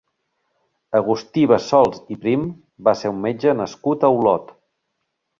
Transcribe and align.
Agustí 0.99 1.41
Bassols 1.51 1.99
i 2.15 2.17
Prim 2.23 2.45
va 2.87 2.93
ser 3.01 3.11
un 3.15 3.19
metge 3.27 3.53
nascut 3.59 4.07
a 4.07 4.11
Olot. 4.15 4.49